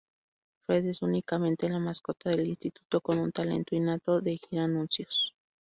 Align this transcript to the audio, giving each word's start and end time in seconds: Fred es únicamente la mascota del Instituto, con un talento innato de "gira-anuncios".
Fred 0.65 0.83
es 0.87 1.03
únicamente 1.03 1.69
la 1.69 1.77
mascota 1.77 2.31
del 2.31 2.47
Instituto, 2.47 3.01
con 3.01 3.19
un 3.19 3.31
talento 3.31 3.75
innato 3.75 4.19
de 4.19 4.39
"gira-anuncios". 4.39 5.35